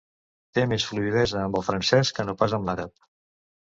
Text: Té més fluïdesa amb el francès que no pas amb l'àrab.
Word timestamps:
Té 0.57 0.61
més 0.69 0.85
fluïdesa 0.91 1.43
amb 1.43 1.59
el 1.61 1.67
francès 1.69 2.13
que 2.21 2.29
no 2.31 2.39
pas 2.43 2.57
amb 2.59 2.71
l'àrab. 2.71 2.97